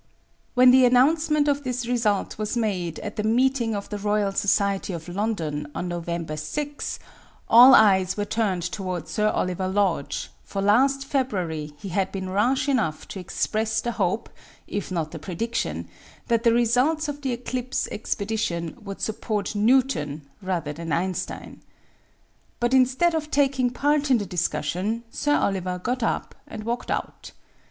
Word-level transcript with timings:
When 0.55 0.71
the 0.71 0.83
announcement 0.83 1.47
of 1.47 1.63
this 1.63 1.85
result 1.87 2.39
was 2.39 2.57
made 2.57 2.97
at 3.01 3.17
the 3.17 3.23
meeting 3.23 3.75
of 3.75 3.89
the 3.89 3.99
Royal 3.99 4.31
Society 4.31 4.93
of 4.93 5.07
London 5.07 5.67
on 5.75 5.89
No 5.89 6.01
vember 6.01 6.39
6 6.39 6.97
all 7.47 7.75
eyes 7.75 8.17
were 8.17 8.25
turned 8.25 8.63
toward 8.63 9.07
Sir 9.07 9.29
Oliver 9.29 9.67
Lodge, 9.67 10.31
for 10.43 10.59
last 10.59 11.05
February 11.05 11.73
he 11.77 11.89
had 11.89 12.11
been 12.11 12.29
rash 12.31 12.67
enough 12.67 13.07
to 13.09 13.19
express 13.19 13.79
the 13.79 13.91
hope, 13.91 14.27
if 14.65 14.91
not 14.91 15.11
the 15.11 15.19
prediction, 15.19 15.87
that 16.29 16.43
the 16.43 16.51
results 16.51 17.07
of 17.07 17.21
the 17.21 17.31
eclipse 17.31 17.87
expedition 17.91 18.79
would 18.81 19.01
support 19.01 19.53
Newton 19.53 20.23
rather 20.41 20.73
than 20.73 20.91
Einstein. 20.91 21.61
But 22.59 22.73
instead 22.73 23.13
of 23.13 23.29
taking 23.29 23.69
part 23.69 24.09
in 24.09 24.17
the 24.17 24.25
dis 24.25 24.47
cussion 24.47 25.03
Sir 25.11 25.35
Oliver 25.35 25.77
got 25.77 26.01
up 26.01 26.33
and 26.47 26.63
walked 26.63 26.89
out. 26.89 27.33